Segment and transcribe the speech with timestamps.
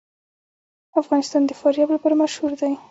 [1.01, 2.73] افغانستان د فاریاب لپاره مشهور دی.